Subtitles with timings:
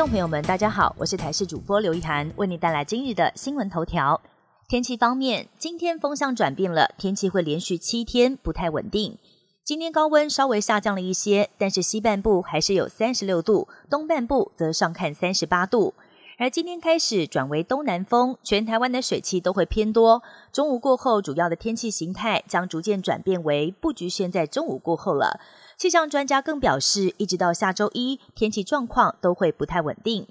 [0.00, 4.18] 众朋友们，大家好，我是台视主播刘一涵，为你带来今日的新闻头条。
[4.66, 9.18] 天气方面，今天风向转变了，天气会连续七天不太稳定。
[9.62, 15.92] 今天高温稍微下降了一些，但是西半部还是有三十六度，东半部则上看三十八度。
[16.40, 20.22] 而今天开始转为东南风，全台湾的水汽都会偏多。
[20.50, 25.38] 中午过后，主要的天气形态将逐渐转变为不局限在中午过后了。
[25.76, 30.26] 气象专家更表示，一直到下周一，天气状况都会不太稳定。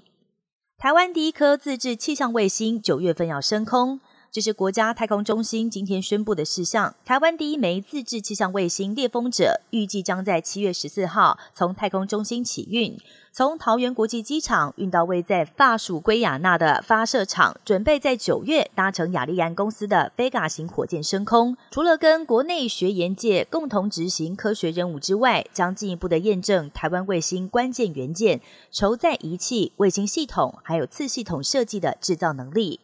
[0.76, 4.00] 台湾第一颗自制气象卫星九月份要升空，
[4.32, 6.94] 这是国家太空中心今天宣布的事项。
[7.04, 12.96] 台湾第一枚自制气象卫星“猎风者”预计将在七月十四号从太空中心起运。
[13.32, 21.56] 从桃园国际机场运到位在法属圭亚那的发射场，准备在九月搭乘亚利安公司的 Vega 型火箭升空。
[21.72, 32.78] 除了跟国内学研界共同执行科学任务之外，将进一步的验证台湾卫星关键元件、筹载仪器、卫星系统还有次系统设计的制造能力。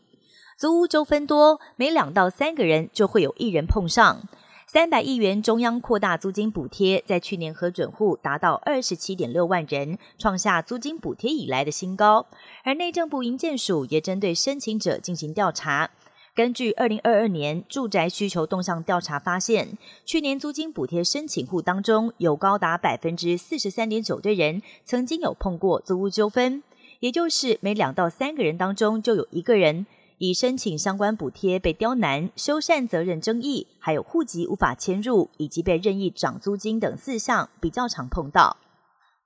[0.58, 4.22] 租屋纠纷多，每两到三个人就会有一人碰上。
[4.66, 12.24] 三百亿元中央扩大租金补贴，在去年核准户达到二十七点六万人，创下租金补贴以来的新高。
[12.64, 15.90] 而内政部营建署也针对申请者进行调查。
[16.34, 26.62] 根据二零二二年住宅需求动向调查发现，去年租金补贴申请户当中，有高达百分之四十三点九的人曾经有碰过租屋纠纷，
[27.00, 29.84] 也就是每两到三个人当中就有一个人。
[30.18, 38.56] 以申请相关补贴被刁难、修缮责任争议，还有户籍无法迁入，以及被任意涨租金等四项比较常碰到。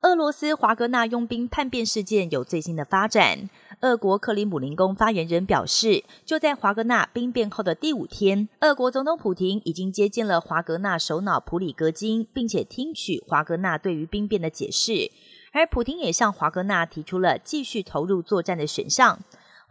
[0.03, 3.51] 俄罗斯华格纳佣兵叛变事件有最新的发展。
[3.83, 15.11] 俄国克里姆林宫发言人表示，就在华格纳兵变后的第五天，俄国总统普京已经接见了华格纳首脑普里格金，并且听取华格纳对于兵变的解释。
[15.53, 19.19] 而普京也向华格纳提出了继续投入作战的选项。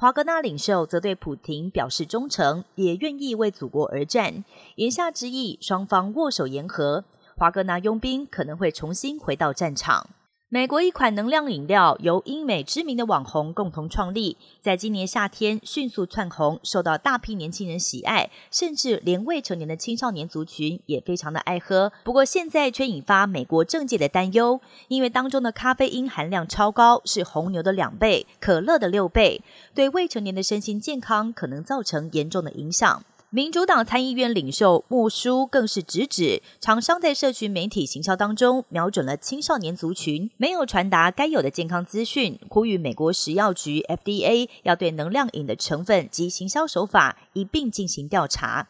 [0.01, 4.45] 华格纳领袖则对普廷表示忠诚，也愿意为祖国而战。
[4.75, 7.03] 言下之意，双方握手言和，
[7.35, 10.07] 华格纳佣兵可能会重新回到战场。
[10.51, 21.91] 美国一款能量饮料由英美知名的网红共同创立，在今年夏天迅速窜红，受到大批年轻人喜爱，甚至连未成年的青少年族群也非常的爱喝。
[22.03, 29.43] 不过现在却引发美国政界的担忧，因为当中的咖啡因含量超高，是红牛的两倍，可乐的六倍，
[29.75, 33.03] 对未成年的身心健康可能造成严重的影响。
[33.31, 48.67] 民主党参议院领袖穆舒更是直指，厂商在社群媒体行销当中瞄准了青少年族群，没有传达该有的健康资讯，呼吁美国食药局 FDA 要对能量饮的成分及行销手法一并进行调查。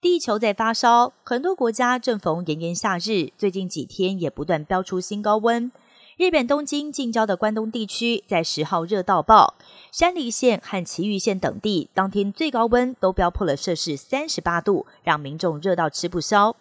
[0.00, 5.70] 地球在发烧，很多国家正逢炎炎夏日，最近几天也不断飙出新高温。
[6.18, 9.54] 日本东京近郊的关东地区在十号热到爆，
[9.90, 16.54] 山梨县和埼玉县等地当天最高温都飙破了摄氏三十八度，让民众热到吃不消。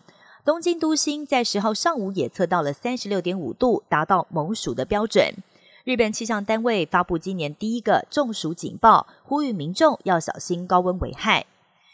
[0.45, 5.35] 东京都心在十号上午也测到了三十六点五度，达到猛暑的标准。
[5.83, 11.45] 日本气象单位发布今年第一个中暑警报，呼吁民众要小心高温危害。